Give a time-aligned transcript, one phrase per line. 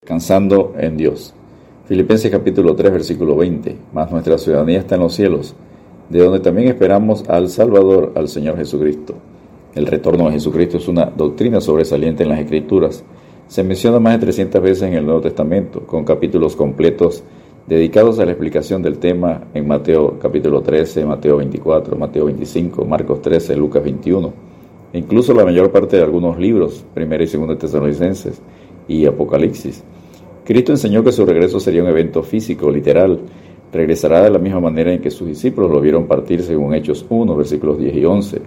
[0.00, 1.34] Descansando en Dios.
[1.86, 3.76] Filipenses capítulo 3 versículo 20.
[3.92, 5.56] Mas nuestra ciudadanía está en los cielos,
[6.08, 9.14] de donde también esperamos al Salvador, al Señor Jesucristo.
[9.74, 13.02] El retorno de Jesucristo es una doctrina sobresaliente en las Escrituras.
[13.48, 17.24] Se menciona más de 300 veces en el Nuevo Testamento, con capítulos completos
[17.66, 23.20] dedicados a la explicación del tema en Mateo capítulo 13, Mateo 24, Mateo 25, Marcos
[23.20, 24.32] 13, Lucas 21,
[24.92, 28.40] e incluso la mayor parte de algunos libros, primera y segunda Tesalonicenses
[28.88, 29.84] y Apocalipsis.
[30.44, 33.20] Cristo enseñó que su regreso sería un evento físico, literal.
[33.70, 37.36] Regresará de la misma manera en que sus discípulos lo vieron partir según Hechos 1,
[37.36, 38.42] versículos 10 y 11.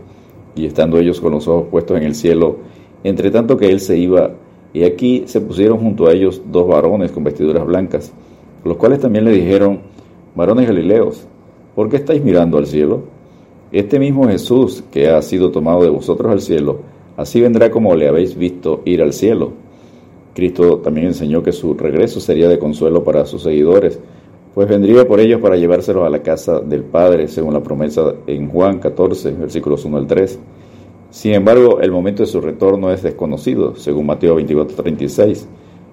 [0.56, 2.58] Y estando ellos con los ojos puestos en el cielo,
[3.04, 4.32] entre tanto que él se iba,
[4.74, 8.12] y aquí se pusieron junto a ellos dos varones con vestiduras blancas,
[8.64, 9.82] los cuales también le dijeron,
[10.36, 11.28] varones galileos,
[11.76, 13.04] ¿por qué estáis mirando al cielo?
[13.72, 16.80] Este mismo Jesús que ha sido tomado de vosotros al cielo,
[17.16, 19.54] así vendrá como le habéis visto ir al cielo.
[20.34, 24.00] Cristo también enseñó que su regreso sería de consuelo para sus seguidores,
[24.54, 28.50] pues vendría por ellos para llevárselos a la casa del Padre, según la promesa en
[28.50, 30.40] Juan 14, versículos 1 al 3.
[31.10, 35.48] Sin embargo, el momento de su retorno es desconocido, según Mateo 24, 36,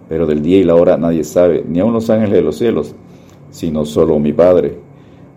[0.09, 2.95] pero del día y la hora nadie sabe, ni aun los ángeles de los cielos,
[3.51, 4.77] sino solo mi Padre.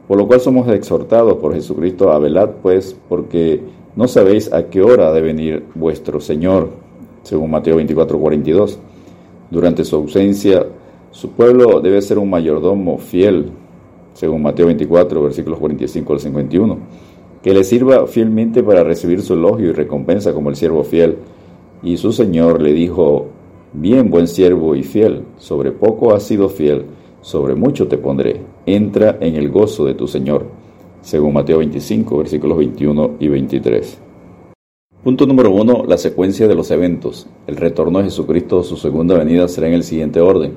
[0.08, 3.62] Por lo cual somos exhortados por Jesucristo a velad, pues, porque
[3.96, 6.70] no sabéis a qué hora ha de venir vuestro Señor,
[7.24, 8.80] según Mateo 24, 42.
[9.52, 10.66] Durante su ausencia,
[11.12, 13.52] su pueblo debe ser un mayordomo fiel,
[14.14, 16.78] según Mateo 24, versículos 45 al 51,
[17.44, 21.18] que le sirva fielmente para recibir su elogio y recompensa como el siervo fiel.
[21.84, 23.28] Y su Señor le dijo,
[23.74, 26.86] bien buen siervo y fiel, sobre poco has sido fiel,
[27.20, 30.46] sobre mucho te pondré, entra en el gozo de tu Señor,
[31.02, 34.11] según Mateo 25, versículos 21 y 23.
[35.04, 37.26] Punto número uno, la secuencia de los eventos.
[37.48, 40.54] El retorno de Jesucristo, su segunda venida, será en el siguiente orden.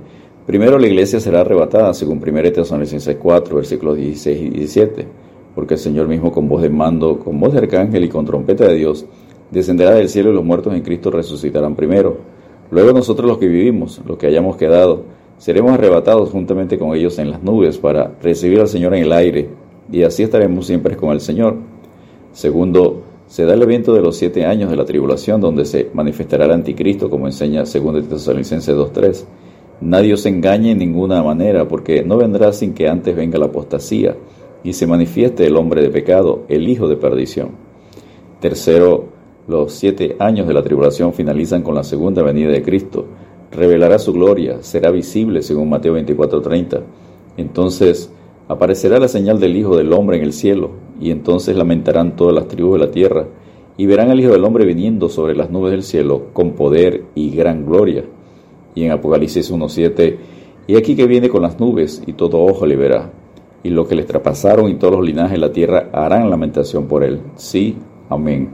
[0.47, 5.09] Primero, la iglesia será arrebatada, según 1 Tesalonicenses 4, versículos 16 y 17,
[5.55, 8.69] porque el Señor mismo con voz de mando, con voz de arcángel y con trompeta
[8.69, 9.07] de Dios,
[9.51, 12.19] descenderá del cielo y los muertos en Cristo resucitarán primero.
[12.71, 15.05] Luego nosotros los que vivimos, los que hayamos quedado,
[15.39, 19.49] seremos arrebatados juntamente con ellos en las nubes para recibir al Señor en el aire,
[19.91, 21.57] y así estaremos siempre con el Señor.
[22.35, 26.45] Segundo, se da el evento de los siete años de la tribulación, donde se manifestará
[26.45, 29.25] el anticristo, como enseña 2 Tesalonicenses 2.3.
[29.81, 34.17] Nadie os engañe en ninguna manera, porque no vendrá sin que antes venga la apostasía
[34.63, 37.51] y se manifieste el hombre de pecado, el hijo de perdición.
[38.41, 39.07] Tercero,
[39.47, 43.07] los siete años de la tribulación finalizan con la segunda venida de Cristo.
[43.51, 46.81] Revelará su gloria, será visible según Mateo 24:30.
[47.37, 48.11] Entonces
[48.49, 52.49] aparecerá la señal del Hijo del Hombre en el cielo, y entonces lamentarán todas las
[52.49, 53.27] tribus de la tierra,
[53.77, 57.31] y verán al Hijo del Hombre viniendo sobre las nubes del cielo con poder y
[57.31, 58.05] gran gloria.
[58.75, 60.17] Y en Apocalipsis 1.7,
[60.67, 63.11] y aquí que viene con las nubes, y todo ojo le verá,
[63.63, 67.03] y lo que les traspasaron y todos los linajes de la tierra harán lamentación por
[67.03, 67.21] él.
[67.37, 67.77] Sí,
[68.11, 68.51] amén.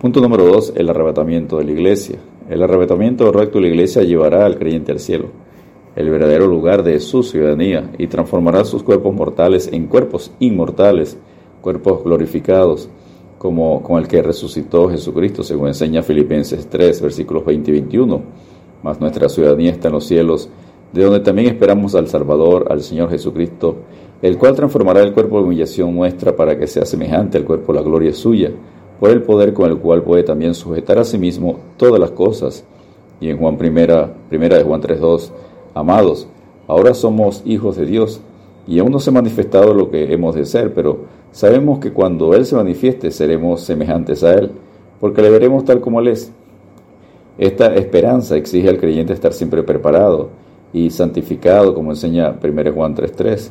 [0.00, 2.18] Punto número 2, el arrebatamiento de la iglesia.
[2.48, 5.45] El arrebatamiento recto de la iglesia llevará al creyente al cielo
[5.96, 11.18] el verdadero lugar de su ciudadanía, y transformará sus cuerpos mortales en cuerpos inmortales,
[11.62, 12.90] cuerpos glorificados,
[13.38, 18.22] como con el que resucitó Jesucristo, según enseña Filipenses 3, versículos 20 y 21.
[18.82, 20.50] Mas nuestra ciudadanía está en los cielos,
[20.92, 23.76] de donde también esperamos al Salvador, al Señor Jesucristo,
[24.22, 27.78] el cual transformará el cuerpo de humillación nuestra para que sea semejante al cuerpo de
[27.78, 28.50] la gloria suya,
[29.00, 32.64] por el poder con el cual puede también sujetar a sí mismo todas las cosas.
[33.20, 35.30] Y en Juan primera, primera de Juan 3.2,
[35.76, 36.26] Amados,
[36.68, 38.22] ahora somos hijos de Dios
[38.66, 41.00] y aún no se ha manifestado lo que hemos de ser, pero
[41.32, 44.52] sabemos que cuando Él se manifieste seremos semejantes a Él,
[44.98, 46.32] porque le veremos tal como Él es.
[47.36, 50.30] Esta esperanza exige al creyente estar siempre preparado
[50.72, 53.50] y santificado, como enseña 1 Juan 3.3,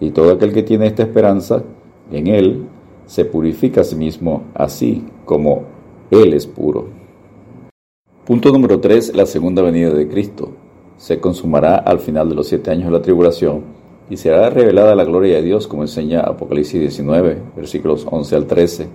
[0.00, 1.62] y todo aquel que tiene esta esperanza
[2.10, 2.62] en Él
[3.04, 5.64] se purifica a sí mismo así como
[6.10, 6.86] Él es puro.
[8.24, 9.14] Punto número 3.
[9.14, 10.52] La segunda venida de Cristo
[10.96, 13.62] se consumará al final de los siete años de la tribulación
[14.08, 18.86] y será revelada la gloria de Dios, como enseña Apocalipsis 19, versículos 11 al 13.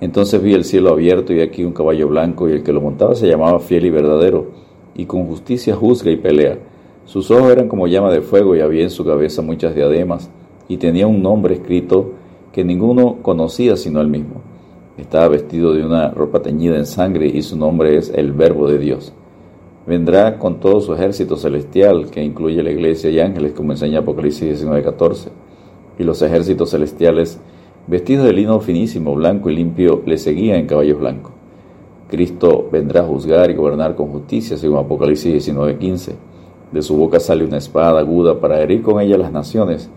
[0.00, 3.14] Entonces vi el cielo abierto y aquí un caballo blanco y el que lo montaba
[3.14, 4.48] se llamaba fiel y verdadero,
[4.94, 6.58] y con justicia juzga y pelea.
[7.06, 10.30] Sus ojos eran como llama de fuego y había en su cabeza muchas diademas,
[10.68, 12.12] y tenía un nombre escrito
[12.52, 14.42] que ninguno conocía sino él mismo.
[14.98, 18.78] Estaba vestido de una ropa teñida en sangre y su nombre es el Verbo de
[18.78, 19.14] Dios
[19.90, 24.62] vendrá con todo su ejército celestial, que incluye la iglesia y ángeles, como enseña Apocalipsis
[24.62, 25.30] 19:14.
[25.98, 27.40] Y los ejércitos celestiales,
[27.88, 31.32] vestidos de lino finísimo, blanco y limpio, le seguían en caballos blancos.
[32.08, 36.14] Cristo vendrá a juzgar y gobernar con justicia, según Apocalipsis 19:15.
[36.70, 39.90] De su boca sale una espada aguda para herir con ella las naciones,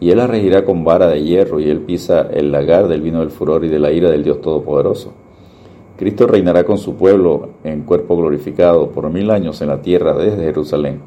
[0.00, 3.20] y él la regirá con vara de hierro, y él pisa el lagar del vino
[3.20, 5.12] del furor y de la ira del Dios Todopoderoso.
[5.96, 10.44] Cristo reinará con su pueblo en cuerpo glorificado por mil años en la tierra desde
[10.44, 11.00] Jerusalén,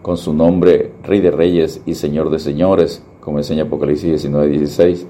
[0.00, 5.06] con su nombre Rey de Reyes y Señor de Señores, como enseña Apocalipsis 19:16.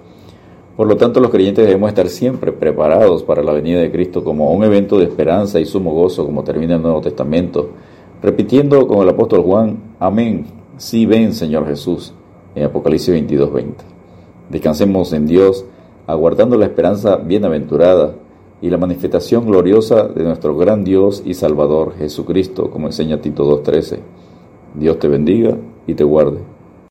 [0.79, 4.51] Por lo tanto, los creyentes debemos estar siempre preparados para la venida de Cristo como
[4.51, 7.69] un evento de esperanza y sumo gozo, como termina el Nuevo Testamento,
[8.23, 10.47] repitiendo con el apóstol Juan, Amén,
[10.79, 12.15] sí ven, Señor Jesús,
[12.55, 13.85] en Apocalipsis 22:20.
[14.49, 15.67] Descansemos en Dios,
[16.07, 18.15] aguardando la esperanza bienaventurada
[18.61, 23.99] y la manifestación gloriosa de nuestro gran Dios y Salvador Jesucristo, como enseña Tito 2.13.
[24.75, 25.57] Dios te bendiga
[25.87, 26.58] y te guarde.